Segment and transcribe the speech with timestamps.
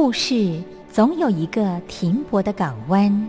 [0.00, 3.28] 故事总有一个停泊的港湾。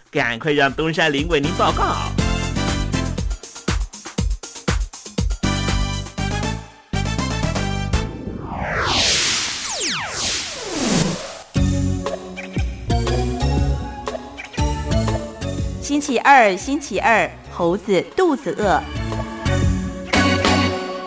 [0.11, 1.95] 赶快让东山林为您报告。
[15.81, 18.83] 星期二，星期二，猴子肚子饿。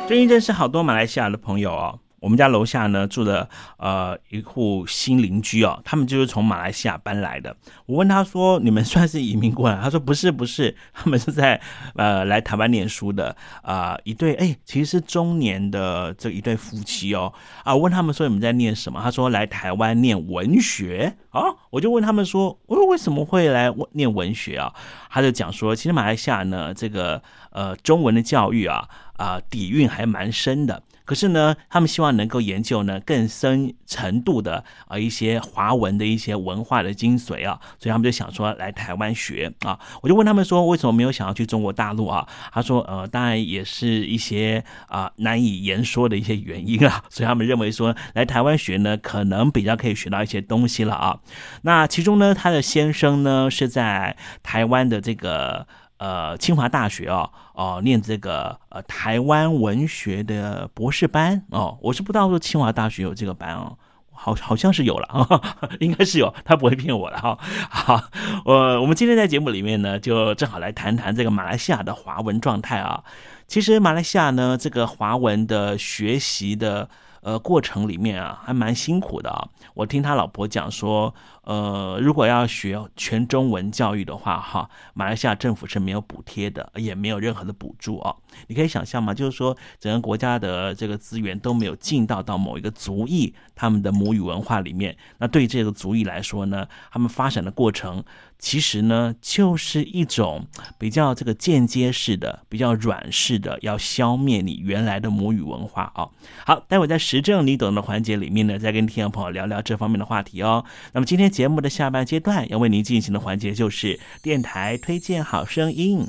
[0.08, 1.98] 最近认识好多马来西亚的朋友哦。
[2.24, 7.54] 我们家楼下呢住的呃一户新邻居哦，他们就是从马来西亚搬来的。
[7.84, 11.60] 我问他说：“你们算是移民过来？”他说：“不是，不是，他们是在
[11.96, 17.30] 呃来台湾念书的啊一对哎，其实是中年的这一对夫妻哦
[17.62, 24.72] 啊。”问他们说：“你们在念什么？”他说：“来台湾念文学啊。”我就问他们说：“我说为什么会来念文学啊？”
[25.12, 28.88] 他就讲说：“其实马来西亚呢，这个呃中文的教育啊
[29.18, 39.78] 啊底蕴还蛮深的。”可是呢，他们希望能够研究呢更深程度的啊一些华文的一些文化的精髓啊，所以他们就想说来台湾学啊。
[40.02, 42.26] 我就问他们说，为什么没有想要去中国大陆啊？
[42.52, 47.04] 他说，呃，当然也是一些啊难以言说的一些原因啊。
[47.10, 51.20] 所以他们认为说来台湾学呢，可能比较可以学到一些东西了啊。
[51.62, 55.66] 那其中呢，他的先生呢是在台湾的这个。
[56.04, 63.78] 呃，清华大学哦，哦，念这个呃台湾文学的博士班哦，我是不知道说清华大学有这个班哦，
[64.12, 65.40] 好好像是有了啊，
[65.80, 67.38] 应该是有，他不会骗我的哈。
[67.70, 68.02] 好，
[68.44, 73.02] 我我们今天在节目里面呢，就正好来谈谈这个马来西亚的华文状态啊。
[73.46, 76.86] 其实马来西亚呢，这个华文的学习的
[77.24, 79.48] 呃过程里面啊，还蛮辛苦的啊。
[79.74, 81.12] 我听他老婆讲说。
[81.44, 88.16] 呃，如果要学全中文教育的话，哈，马来西亚政府是没有补贴的，也没有任何的补助啊。
[88.46, 89.12] 你可以想象吗？
[89.12, 94.96] 就是说，整个国家的这个资源都没有进到到某一个族裔他们的母语文化里面。
[95.18, 98.02] 那对这个族裔来说呢，他们发展的过程
[98.44, 100.46] 其实呢，就是一种
[100.78, 106.06] 比较这个间接式的、比较软式的，要消灭你原来的母语文化啊。
[106.46, 110.64] 好，待会在实证你懂的环节里面呢，再跟听众朋友聊聊这方面的话题哦。
[110.92, 111.24] 那么今天。
[111.34, 116.06] 节目的下半阶段要为您进行的环节就是电台推荐好声音。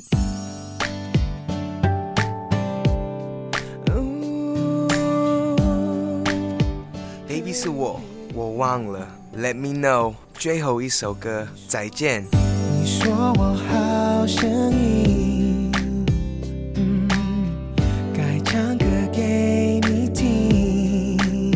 [7.26, 8.00] Baby 是我，
[8.34, 9.25] 我忘了。
[9.38, 12.24] Let me know，最后一首歌，再见。
[12.32, 15.70] 你说我好声音，
[18.14, 21.54] 该唱歌给你听。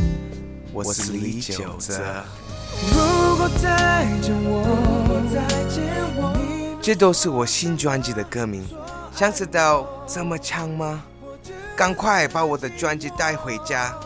[0.75, 2.23] 我是李玖哲。
[6.82, 8.62] 这都是我新专辑的歌名，
[9.17, 11.03] 想知道怎么唱吗？
[11.75, 13.99] 赶快把我的专辑带回家。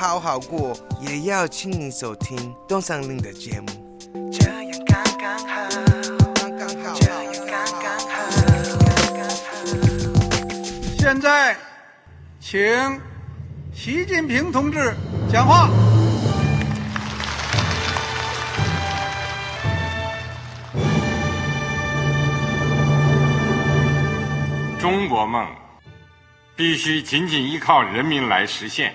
[0.00, 3.66] 好好过，也要请你收听东山林的节目。
[4.32, 4.56] 这样
[4.86, 5.68] 刚刚好
[10.98, 11.54] 现在，
[12.40, 12.58] 请
[13.74, 14.96] 习近平同志
[15.30, 15.68] 讲话。
[24.78, 25.46] 中国梦
[26.56, 28.94] 必须紧紧依靠人民来实现。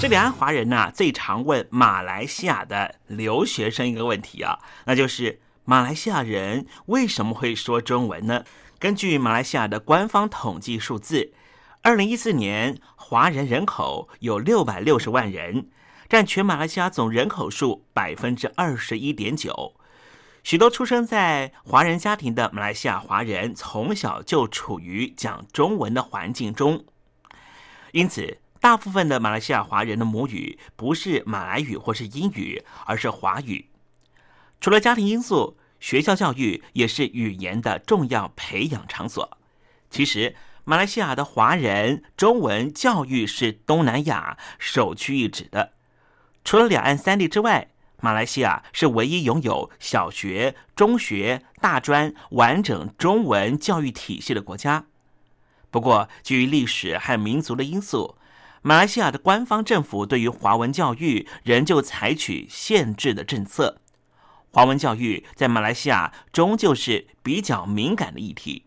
[0.00, 8.46] 这两岸华人呐、最常问马来西亚的留学生一个问题啊，那就是马来西亚人为什么会说中文呢？
[8.78, 11.34] 根据马来西亚的官方统计数字，
[11.82, 15.68] 二零一四年华人人口有六百六十万人，
[16.08, 19.74] 占全马来西亚总人口数百分之二十一点九。
[20.42, 26.86] 许多出生在华人家庭的马来西亚华人，从小就处于讲中文的环境中，
[27.92, 28.38] 因此。
[28.60, 33.70] 大部分的马来西亚华人的母语不是马来语或是英语，而是华语。
[34.60, 39.38] 除了家庭因素，学校教育也是语言的重要培养场所。
[39.88, 45.72] 其实，马来西亚的华人中文教育是东南亚首屈一指的。
[46.44, 47.70] 除了两岸三地之外，
[48.02, 54.84] 马来西亚是唯一拥有小学、中学、大专完整中文教育体系的国家。
[55.70, 58.16] 不过，基于历史和民族的因素，
[58.62, 63.80] 马来西亚的官方政府对于华文教育仍旧采取限制的政策。
[64.50, 68.64] 华文教育在马来西亚终究是比较敏感的议题。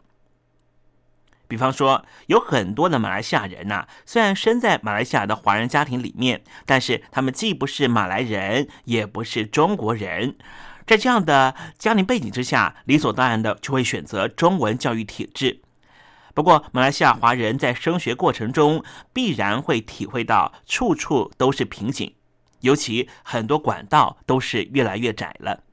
[1.47, 10.35] 比方说，有很多的马来西亚人呐、虽然生在马来西亚的华人家庭里面，但是他们既不是马来人，也不是中国人。
[10.87, 15.61] 在这样的家庭背景之下，理所当然的就会选择中文教育体制。
[16.33, 22.15] 不过，马来西亚华人在升学过程中必然会体会到处处都是瓶颈，
[22.61, 25.63] 尤其很多管道都是越来越窄了。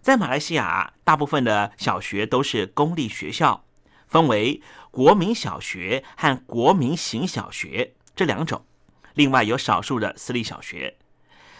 [0.00, 3.64] 在马来西亚，大部分的小学都是公立学校，
[4.08, 8.64] 分为国民小学和国民型小学这两种，
[9.12, 10.96] 另外有少数的私立小学。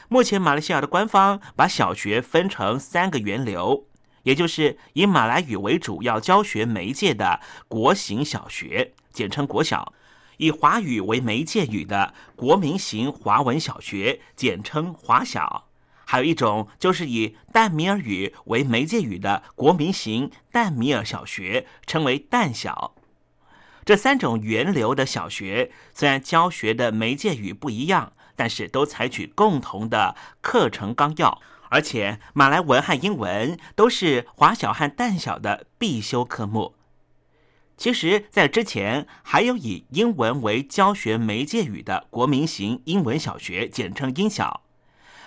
[0.09, 3.87] 目前，马来西亚的官方把小学分成三个源流。
[4.23, 9.93] 也就是以马来语为主要教学媒介的国型小学，简称国小；
[10.37, 15.65] 以华语为媒介语的国民型华文小学，简称华小；
[16.05, 22.95] 还有一种就是以淡米尔语为媒介语的国民型淡米尔小学，称为淡小。
[23.85, 31.43] 这三种源流的小学虽然教学的媒介语不一样，但是都采取共同的课程纲要。
[31.73, 36.75] 而且，马来文和英文都是华小和淡小的必修科目。
[37.79, 44.61] 其实，在之前还有以英文为教学媒介语的国民型英文小学，简称英小。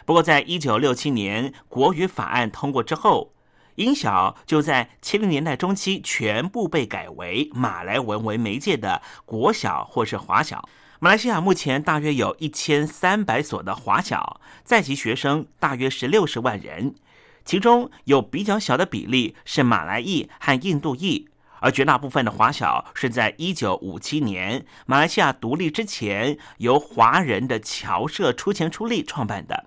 [0.06, 3.34] 不过，在一九六七年国语法案通过之后，
[3.78, 10.70] 英小就在七零年代中期全部被改为马来文为媒介的国小或是华小。
[11.00, 16.96] 马来西亚目前大约有一千三百所的华小，在籍学生大约是六十万人，
[17.44, 21.28] 其中有比较小的比例是马来裔和印度裔，
[21.60, 29.66] 而绝大部分的华小是在一九五七年马来西亚独立之前，由华人的侨社出钱出力创办的。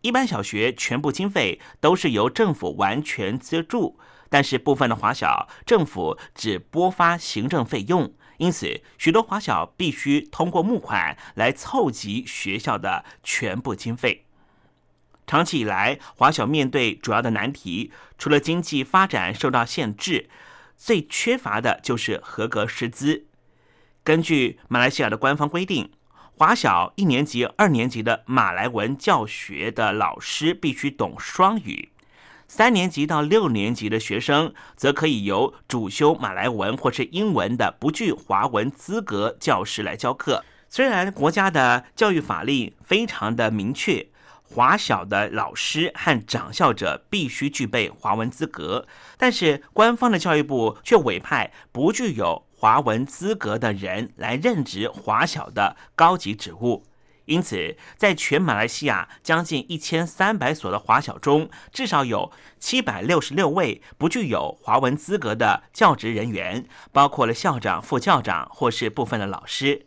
[0.00, 3.98] 一般小学全部经费都是由政府完全资助，
[4.30, 8.14] 但是部分的华小政府只拨发行政费用。
[8.38, 14.24] 因此，许多华小必须通过募款来凑集学校的全部经费。
[15.26, 20.30] 长期以来，华小面对主要的难题，除了经济发展受到限制，
[20.76, 23.26] 最缺乏的就是合格师资。
[24.02, 25.90] 根据马来西亚的官方规定，
[26.34, 31.90] 华小一年级、二年级的马来文教学的老师必须懂双语。
[32.50, 40.42] 三年级到六年级的学生，则可以由主修马来文或是英文的不具华文资格教师来教课。
[40.70, 44.08] 虽然国家的教育法令非常的明确，
[44.42, 48.88] 华小的老师和掌校者必须具备华文资格，
[49.18, 56.84] 但是官方的教育部却委派不具有华文资格的人来任职华小的高级职务。
[57.28, 69.84] 因此，在全马来西亚将近一千三百所的华小中，至少有七百六十六位不具有华文资格的教职人员，包括了校长、副校长或是部分的老师。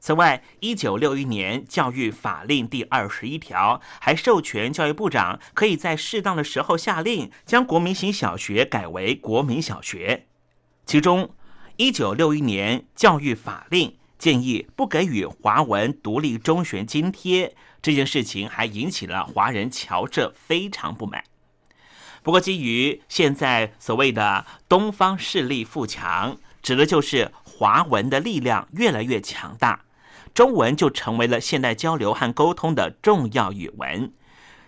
[0.00, 10.26] 此外，一九六一年教育法令第二十一条还授权教育部长可以在适当的时候下令将国民型小学改为国民小学。
[10.84, 11.30] 其中，
[11.76, 13.96] 一九六一年教育法令。
[14.18, 21.24] 建议不给予华文独立中学津贴这件事情，还引起了华人侨社非常不满。
[22.22, 29.84] 不过，基于现在所谓的东方势力富强，指的就是华文的力量越来越强大，
[30.34, 34.12] 中文就成为了现代交流和沟通的重要语文。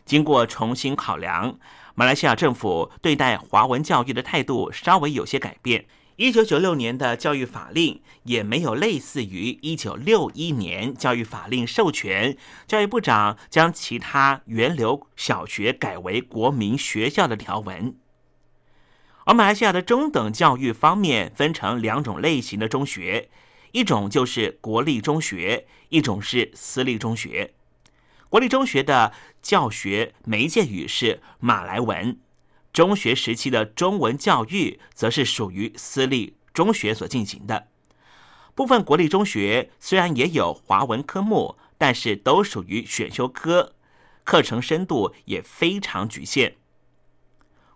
[0.04, 1.58] 经过重新考量，
[1.96, 5.86] 马来西亚政府对待华文教育的态度稍微有些改变。
[6.18, 17.94] 一九九六年的教育法令也没有类似于一九六一年教育法令授权教育部长将其他原流小学改为国民学校的条文。
[19.26, 23.30] 而马来西亚的中等教育方面分成两种类型的中学，
[23.70, 27.54] 一种就是国立中学，一种是私立中学。
[28.28, 32.18] 国立中学的教学媒介语是马来文。
[32.72, 37.68] 中学时期的中文教育，则是属于私立中学所进行的。
[38.54, 43.74] 部分国立中学虽然也有华文科目，但是都属于选修科，
[44.24, 46.56] 课程深度也非常局限。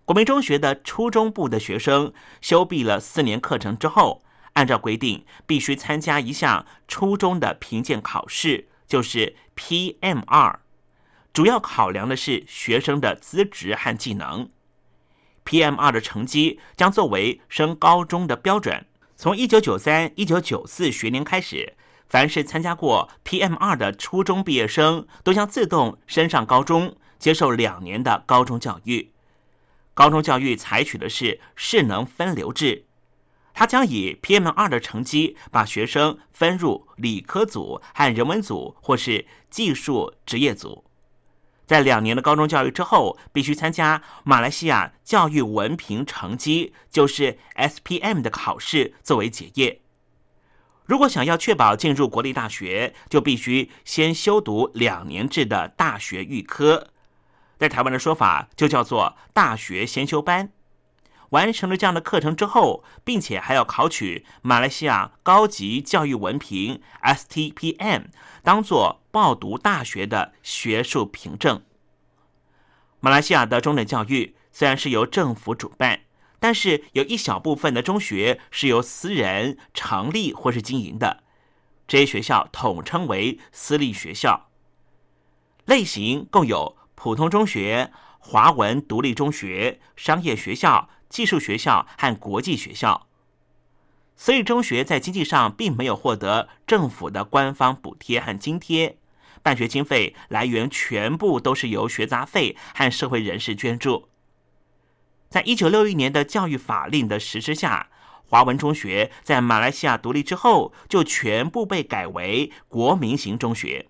[0.05, 10.57] 国民中学的初中部的学生修毕了四年课程之后，按照规定必须参加一项初中的评鉴考试，就是 PMR，
[11.33, 14.51] 主要考量的是学生的资质和技能。
[15.45, 18.87] PM2 的成绩将作为升高中的标准。
[19.17, 21.75] 从一九九三、一九九四学年开始，
[22.09, 29.13] 凡是参加过 PM2 的初中毕业生，都将自动升上高中，接受两年的高中教育。
[29.95, 32.87] 高中教育采取的是势能分流制，
[33.55, 40.85] 它将以 PM2 的成绩把学生分入理科组和人文组，或是技术职业组。
[41.67, 49.81] 在两年的高中教育之后，必须参加马来西亚教育文凭成绩，就是 SPM 的考试作为结业。
[50.85, 56.89] 如果想要确保进入国立大学，就必须先修读两年制的大学预科，
[57.57, 60.51] 在台湾的说法就叫做大学先修班。
[61.33, 68.05] 完成了这样的课程之后，并且还要考取马来西亚高级教育文凭 STPM，
[68.43, 71.63] 当做报读大学的学术凭证。
[73.01, 76.03] 马来西亚的中等教育虽然是由政府主办，
[76.39, 81.23] 但是有一小部分的中学是由私人成立或是经营的，
[81.89, 84.51] 这些学校统称为私立学校。
[85.65, 90.91] 类型共有普通中学、华文独立中学、商业学校。
[91.13, 93.07] 技术学校和国际学校，
[94.17, 98.97] 私立中学在经济上并没有获得政府的官方补贴和津贴，
[99.43, 104.09] 办学经费来源全部都是由学杂费和社会人士捐助。
[105.29, 107.91] 在一九六一年的教育法令的实施下，
[108.27, 113.87] 华文中学在马来西亚独立之后，就全部被改为国民型中学，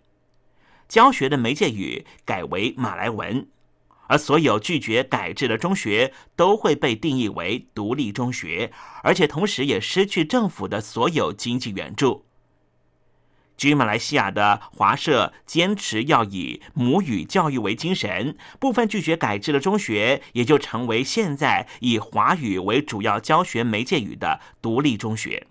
[0.89, 3.47] 教学的媒介语改为马来文。
[4.13, 8.71] 而所有拒绝改制的中学都会被定义为独立中学，
[9.03, 12.27] 而且同时也失去政府的所有经济援助。
[13.57, 25.47] 据马来西亚的华社坚持要以母语教育为精神，部分拒绝改制的中学也就成为现在以华语为主要教学媒介语的独立中学。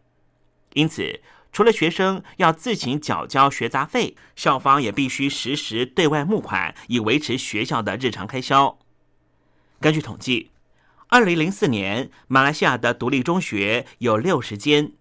[0.74, 1.20] 因此。
[1.52, 8.78] 除了学生要自行缴交学杂费，校方也必须实时对外募款，以维持学校的日常开销。
[9.80, 10.52] 根据统计，
[11.08, 14.94] 二零零四年马来西亚的独立中学有六十间，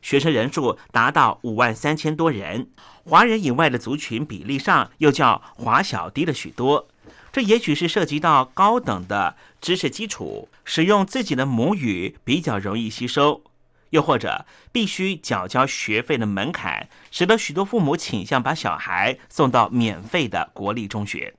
[0.00, 2.70] 学生人数达到五万三千多人。
[3.04, 6.88] 华人以外的族群比例上又较华小低了许多。
[7.30, 13.42] 这也许是涉及到高等的知识基础，使用自己的母语比较容易吸收。
[13.90, 21.34] 又或者必须缴交学费的门槛，使得许多父母倾向把小孩送到免费的国立中学。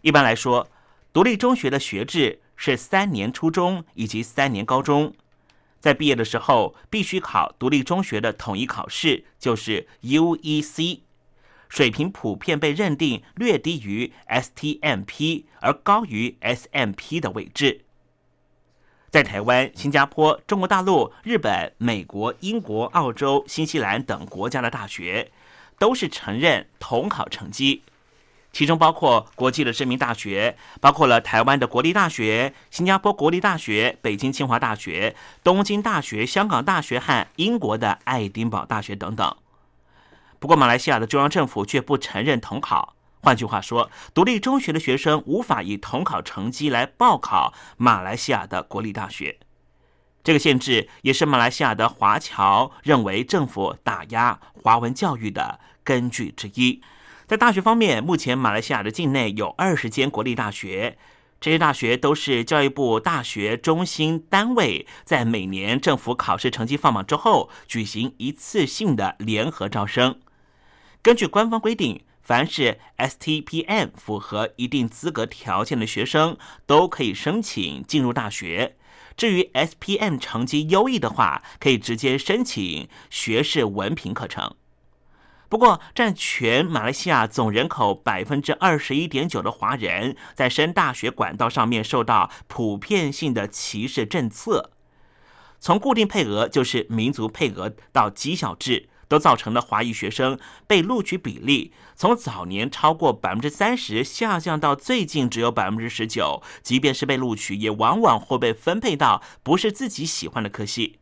[0.00, 0.68] 一般来说，
[1.12, 5.14] 独立中学的学制是三年初中以及三年高中，
[5.80, 11.00] 在毕业的时候必须考独立中学的统一考试，就是 UEC，
[11.68, 17.83] 水平普遍被认定略低于 STMP 而高于 SMP 的位置。
[19.14, 25.30] 在台湾、新加坡、中国大陆、日本、美国、英国、澳洲、新西兰等国家的大学，
[25.78, 27.84] 都是承认统考成绩。
[28.50, 39.36] 其中包括国际的知名大学，包括了台湾的国立大学、新加坡国立大学、北京清华大学、东京大学、香港大学和英国的爱丁堡大学等等。
[40.40, 42.96] 不过，马来西亚的中央政府却不承认统考。
[43.24, 49.38] 换句话说，独立中学的学生无法以统考成绩来报考马来西亚的国立大学。
[50.22, 56.82] 这个限制也是马来西亚的华侨认为政府打压华文教育的根据之一。
[57.26, 60.98] 在大学方面，目前马来西亚的境内有二十间国立大学，
[61.40, 70.20] 这些大学都是教育部大学中心单位在每年政府考试成绩放榜之后举行一次性的联合招生。
[71.00, 78.76] 根据官方规定，凡是 STPM 符合一定资格条件的学生都可以申请进入大学。
[79.14, 84.56] 至于 SPM 成绩优异的话，可以直接申请学士文凭课程。
[85.50, 94.72] 不过，占全马来西亚总人口百分之二十一点九的华人，在升大学管道上面受到普遍性的歧视政策，
[95.60, 106.42] 从固定配额就是民族配额到绩效制，都造成了华裔学生被录取比例从早年超过百分之三十下降到最近只有百分之十九。
[106.64, 110.98] 即便是被录取，也往往会被分配到不是自己喜欢的科系。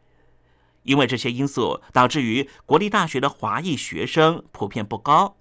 [0.83, 5.37] 因为这些因素，导致于国立大学的华裔学生普遍不高，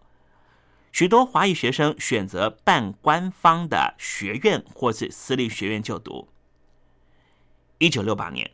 [0.94, 6.30] 许多华裔学生选择办官方的学院或是私立学院就读。
[7.80, 8.50] 一九六八年，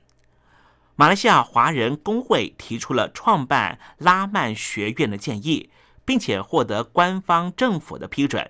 [0.99, 5.69] 马来西亚华人工会提出了创办拉曼学院的建议，
[6.03, 8.49] 并且获得官方政府的批准，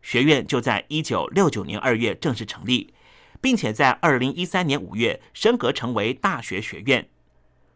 [0.00, 2.94] 学院就在一九六九年二月正式成立，
[3.42, 7.10] 并且在二零一三年五月升格成为大学学院。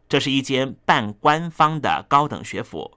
[0.09, 2.97] 这是一间半官方的高等学府，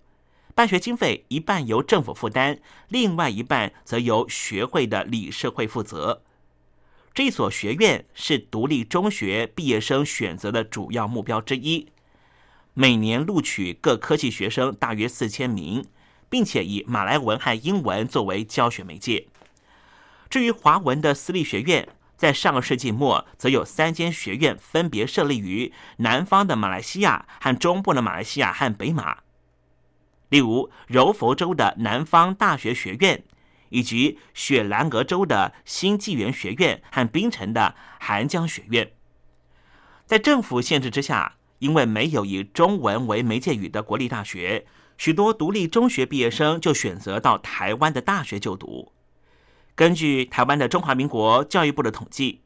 [0.56, 6.24] 办学经费一半由政府负担，另外一半则由学会的理事会负责。
[7.14, 11.90] 这所学院是独立中学毕业生选择的主要目标之一，
[12.74, 15.86] 每年录取各科技学生大约四千名，
[16.28, 19.28] 并且以马来文和英文作为教学媒介。
[20.28, 29.20] 至于华文的私立学院，在上个世纪末，则有三间学院分别设立于南方的马来西亚和中部的马来西亚和北马，
[30.30, 33.24] 例如柔佛州的南方大学学院，
[33.74, 38.92] 以及雪兰莪州的新纪元学院和槟城的韩江学院。
[40.06, 48.92] 在政府限制之下，因为没有以中文为媒介语的国立大学，许多独立中学毕业生就选择到台湾的大学就读。
[49.74, 52.42] 根据台湾的中华民国教育部的统计，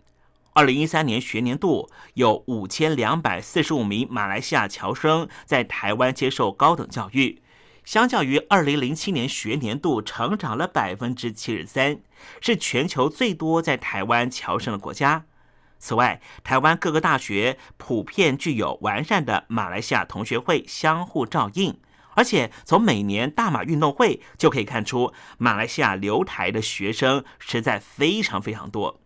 [0.53, 7.41] 二零一三年学年度有五千两百四十五名马来西亚侨生在台湾接受高等教育，
[7.87, 12.01] 相较于二零零七年学年度成长了百分之七十三，
[12.41, 15.23] 是全球最多在台湾侨生的国家。
[15.79, 21.79] 此外，台湾各个大学普遍具有完善的马来西亚同学会相互照应。
[22.15, 28.99] 而且从每年大马运动会就可以看出，马来西亚留台的学生实在非常非常多。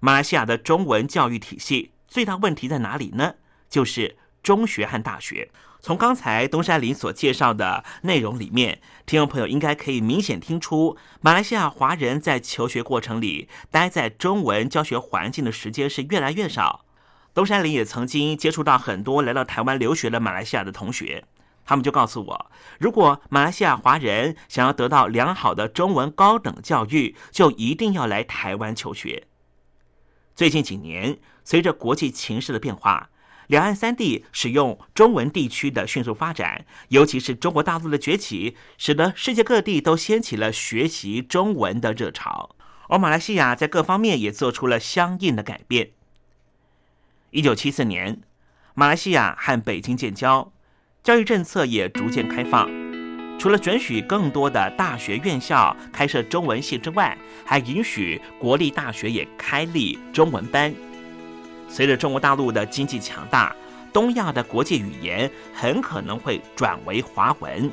[0.00, 3.34] 马来西亚的中文教育体系最大问题在哪里呢？
[3.68, 5.50] 就是中学和大学。
[5.84, 16.86] 从刚才东山林所介绍的内容里面，听众朋友应该可以明显听出，马来西亚华人在求学过程里待在中文教学环境的时间是越来越少。
[17.34, 21.26] 东山林也曾经接触到很多来到台湾留学的马来西亚的同学。
[21.66, 29.26] 他们就告诉我，如果马来西亚华人想要得到良好的中文高等教育，就一定要来台湾求学。
[30.34, 33.10] 最近几年，随着国际情势的变化，
[33.48, 42.56] 两岸三地使用中文地区的迅速发展，尤其是中国大陆的崛起，使得世界各地都掀起了学习中文的热潮。
[42.88, 45.90] 而马来西亚在各方面也做出了相应的改变。
[47.30, 48.20] 一九七四年，
[48.74, 50.52] 马来西亚和北京建交。
[51.02, 52.66] 教育政策也逐渐开放，
[53.38, 60.74] 除了准许更多的大学院校开设中文系之外，还允许国立大学也开立中文班。
[61.74, 63.52] 随着中国大陆的经济强大，
[63.92, 67.68] 东亚的国际语言很可能会转为华文。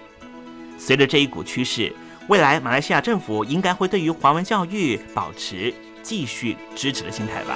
[0.80, 1.94] 随着这一股趋势，
[2.28, 7.56] 未来马来西亚政府应该会对于华文教育保持继续支持的心态吧。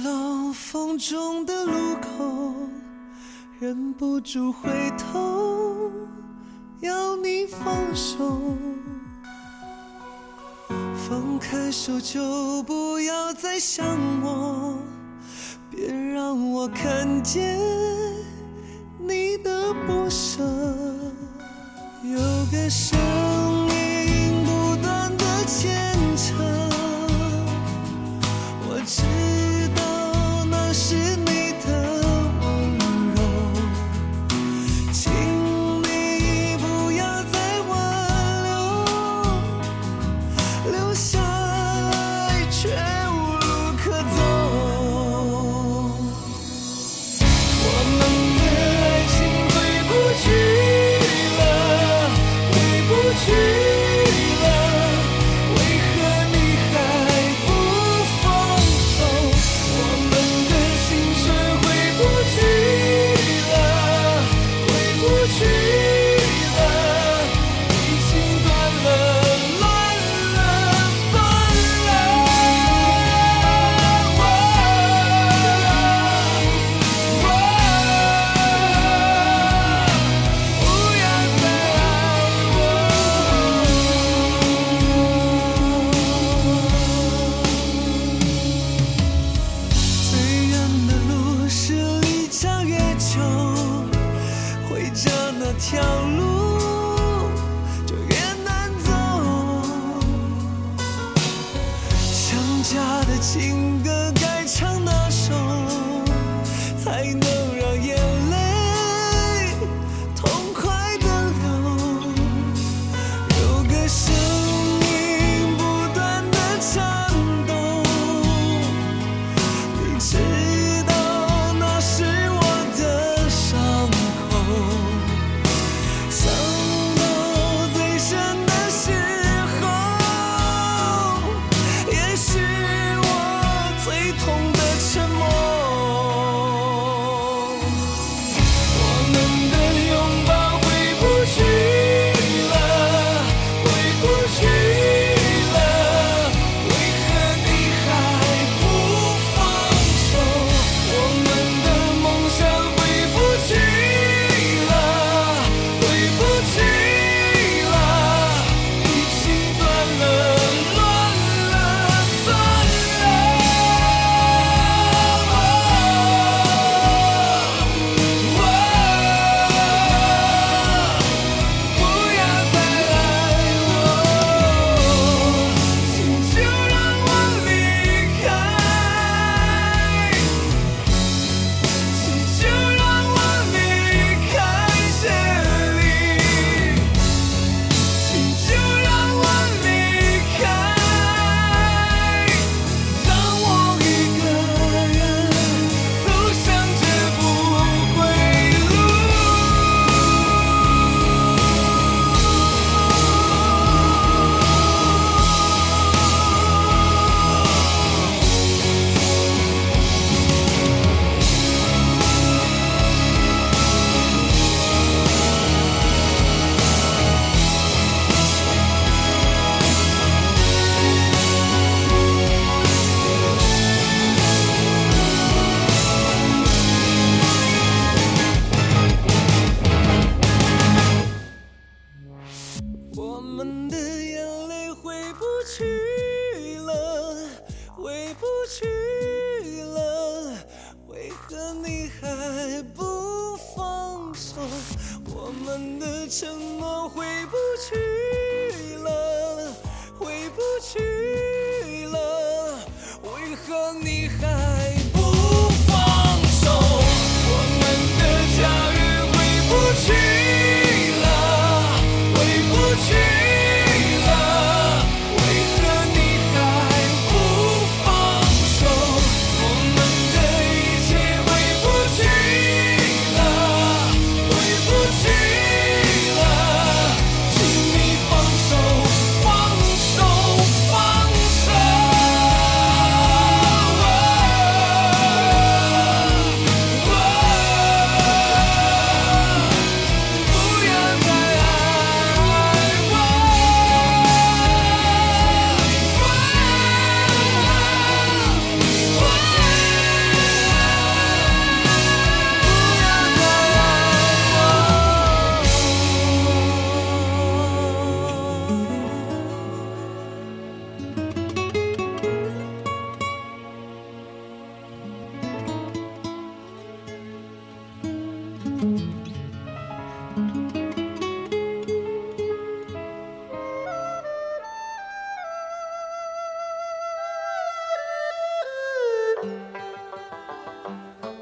[0.00, 2.54] 在冷风中的路口，
[3.58, 5.90] 忍不住回头，
[6.80, 8.40] 要你放手。
[10.68, 13.84] 放开手就不要再想
[14.22, 14.74] 我，
[15.70, 17.58] 别让我看见
[18.98, 20.42] 你的不舍。
[22.02, 22.16] 有
[22.50, 22.98] 个声
[23.68, 25.70] 音不断的牵
[26.16, 26.32] 扯，
[28.66, 29.39] 我知。
[95.60, 96.19] 承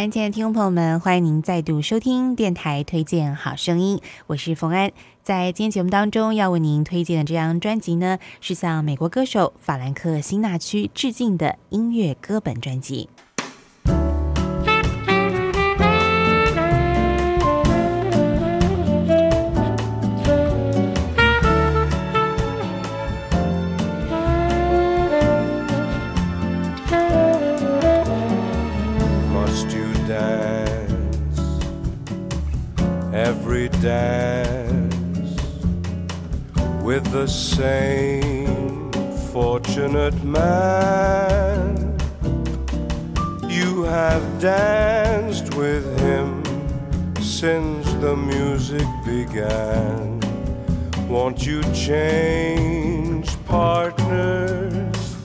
[0.00, 4.92] 安，亲爱的听众朋友们，欢迎您再度收听电台推荐好声音，我是冯安。
[5.22, 13.10] 在今天节目当中，要为您推荐的这张专辑呢，是向美国歌手法兰克辛纳屈致敬的音乐歌本专辑。
[37.00, 38.92] With the same
[39.32, 41.96] fortunate man.
[43.48, 46.42] You have danced with him
[47.22, 50.20] since the music began.
[51.08, 55.16] Won't you change partners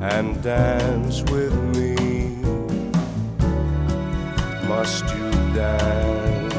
[0.00, 1.94] and dance with me?
[4.66, 6.54] Must you dance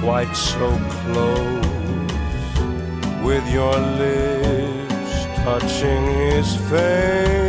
[0.00, 1.61] quite so close
[3.22, 7.42] with your lips touching his face?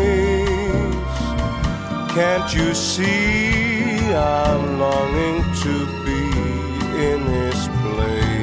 [2.13, 5.73] Can't you see I'm longing to
[6.05, 6.23] be
[7.09, 8.33] in his place?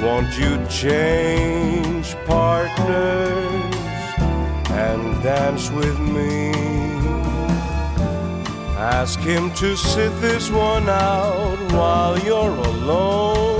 [0.00, 3.74] Won't you change partners
[4.70, 6.52] and dance with me?
[8.78, 13.55] Ask him to sit this one out while you're alone.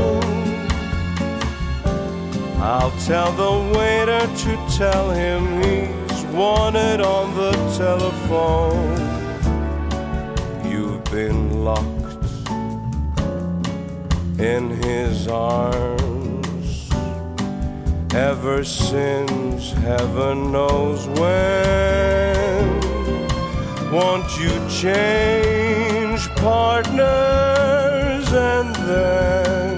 [2.69, 8.97] I'll tell the waiter to tell him he's wanted on the telephone.
[10.69, 12.27] You've been locked
[14.41, 16.91] in his arms
[18.13, 22.81] ever since heaven knows when.
[23.93, 29.77] Won't you change partners and then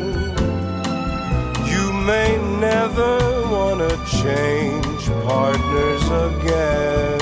[1.66, 3.18] you may never
[3.50, 7.17] want to change partners again?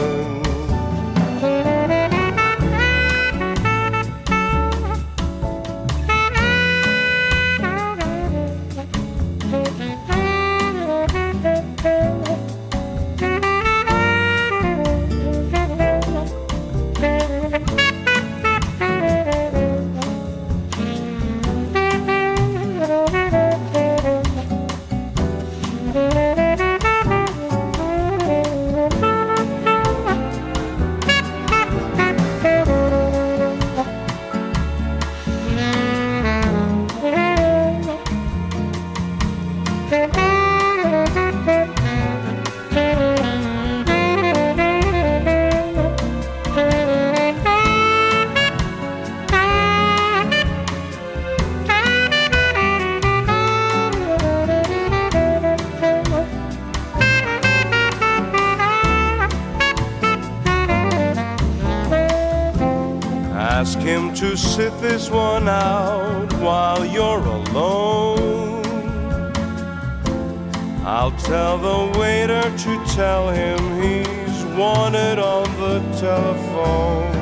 [71.27, 77.13] Tell the waiter to tell him he's wanted on the telephone.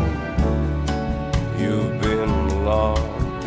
[1.59, 3.47] You've been locked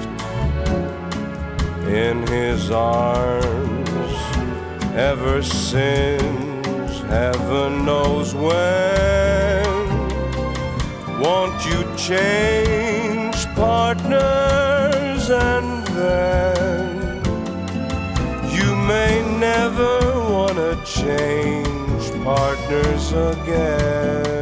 [1.85, 3.89] in his arms
[4.95, 9.63] ever since heaven knows when.
[11.21, 17.21] Won't you change partners and then
[18.49, 24.36] you may never want to change partners again?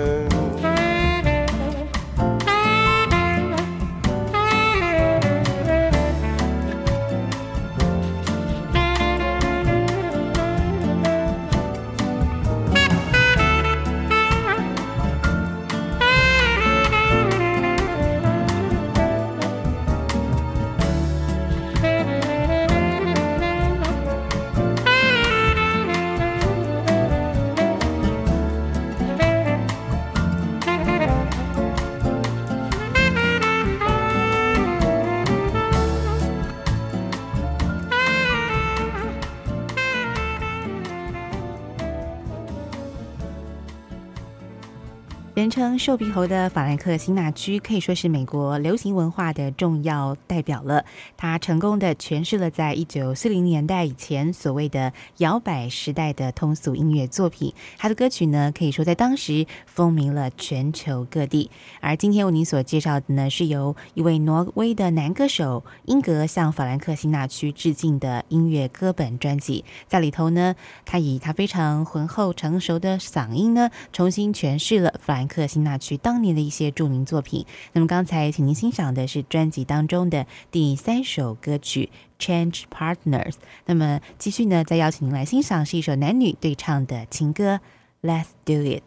[45.80, 50.86] “瘦鼻猴”的法兰克辛纳区可以说是美国流行文化的重要代表了。
[51.17, 57.53] 他成功的诠释了在一九四零年代以前所谓的摇摆时代的通俗音乐作品。
[57.78, 61.51] 他的歌曲呢，可以说在当时风靡了全球各地。
[61.82, 69.65] 而今天为您所介绍的呢，是由一位挪威的男歌手英格向法兰克辛纳区致敬的音乐歌本专辑。
[69.88, 70.55] 在里头呢，
[70.86, 77.45] 他以他非常浑厚成熟的嗓音呢，重新诠释了法兰克辛纳区当年的一些著名作品。
[77.74, 81.89] 那么刚才请您欣赏的是专辑当中的第三首歌曲
[82.26, 83.32] 《Change Partners》。
[83.66, 87.59] 那么继续呢，再邀请您来欣赏是一首男女对唱的情歌
[88.07, 88.82] 《Let's Do It》。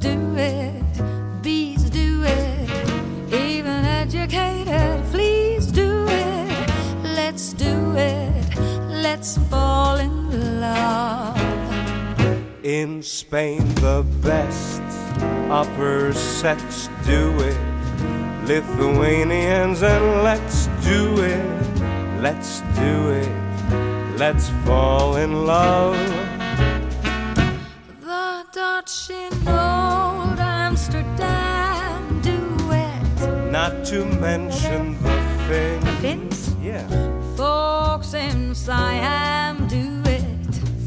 [0.00, 1.02] Do it,
[1.42, 2.70] bees do it,
[3.32, 6.70] even educated fleas do it.
[7.02, 7.52] Let's
[9.50, 11.36] fall in love.
[12.62, 14.82] In Spain, the best
[15.50, 17.58] upper sets do it.
[18.46, 21.46] Lithuanians, and let's do it.
[22.20, 23.32] Let's do it.
[24.18, 25.96] Let's fall in love.
[28.00, 32.40] The Dutch in old Amsterdam do
[32.70, 33.50] it.
[33.50, 36.00] Not to mention the Finns.
[36.00, 36.56] Finns?
[36.62, 37.07] Yeah.
[38.08, 40.22] Folks in Siam do it.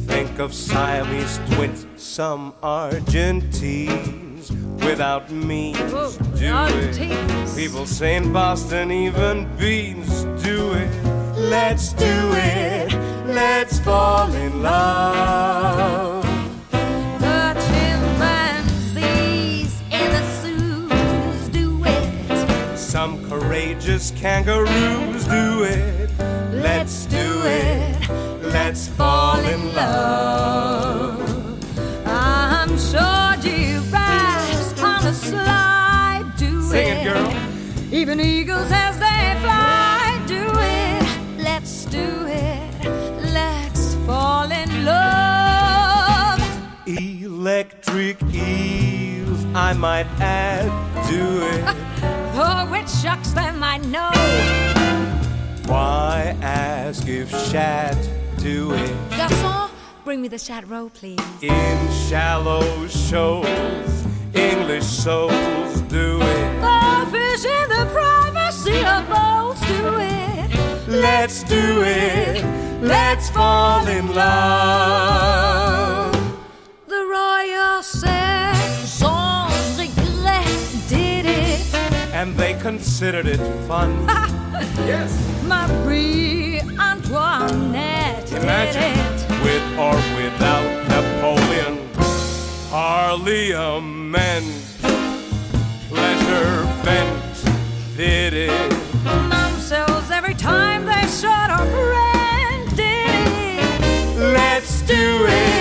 [0.07, 4.51] Think of Siamese twins, some Argentines
[4.83, 5.77] without means
[6.39, 7.55] do it.
[7.55, 10.89] People say in Boston, even beans do it.
[11.37, 12.91] Let's do it.
[13.27, 16.23] Let's fall in love.
[16.71, 17.53] The
[18.97, 22.77] chimpanzees in the zoos do it.
[22.77, 26.20] Some courageous kangaroos do it.
[26.61, 28.09] Let's do it.
[28.53, 31.19] Let's fall in love.
[32.05, 36.97] I'm sure you giraffes on a slide do Sing it.
[36.97, 37.33] it, girl.
[37.91, 41.43] Even eagles as they fly do it.
[41.43, 42.85] Let's do it.
[43.33, 46.39] Let's fall in love.
[46.85, 50.69] Electric eels, I might add,
[51.09, 51.63] do it.
[52.35, 54.80] For which shucks them I know.
[55.71, 57.95] Why ask if shad
[58.39, 58.91] do it?
[59.11, 59.69] Garçon,
[60.03, 61.17] bring me the shad roll, please.
[61.41, 66.59] In shallow shoals, English souls do it.
[66.59, 70.49] The fish in the privacy of boats do it.
[70.89, 72.43] Let's do it.
[72.81, 76.11] Let's fall in love.
[76.87, 79.49] The Royal Saison
[80.89, 81.73] did it.
[82.13, 84.05] And they considered it fun.
[84.79, 85.11] Yes.
[85.43, 88.97] Marie Antoinette Imagine
[89.43, 91.89] with or without Napoleon,
[92.69, 94.45] Parliament,
[95.89, 98.71] pleasure bent, did it.
[99.03, 104.17] Themselves every time they shut up rent did it.
[104.17, 105.60] Let's do it.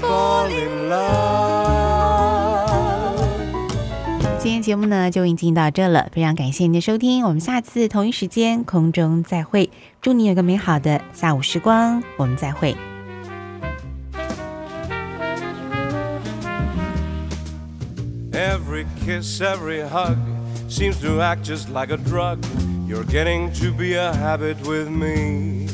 [0.00, 1.16] Fall in love.
[4.38, 9.70] 今天节目呢就已经到这了，非常感谢您的收听，我们下次同一时间空中再会，
[10.00, 12.76] 祝你有个美好的下午时光，我们再会。
[18.32, 20.18] Every kiss, every hug
[20.68, 22.38] seems to act just like a drug.
[22.86, 25.68] You're getting to be a habit with me.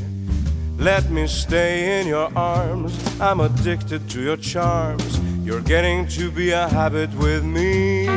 [0.83, 2.93] Let me stay in your arms.
[3.21, 5.21] I'm addicted to your charms.
[5.45, 8.09] You're getting to be a habit with me.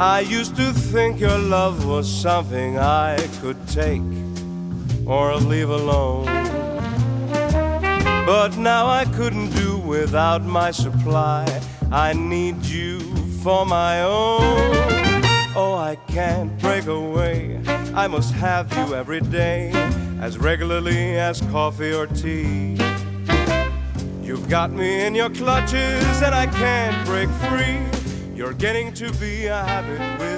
[0.00, 4.02] I used to think your love was something I could take
[5.06, 6.24] or leave alone.
[8.26, 11.46] But now I couldn't do without my supply.
[11.92, 12.98] I need you
[13.44, 15.22] for my own.
[15.54, 17.60] Oh, I can't break away.
[17.94, 19.70] I must have you every day,
[20.24, 22.78] as regularly as coffee or tea.
[24.22, 27.78] You've got me in your clutches, and I can't break free.
[28.34, 30.33] You're getting to be a habit with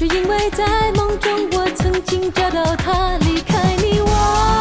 [0.00, 4.59] 只因为在梦中我曾经找到他离开你我。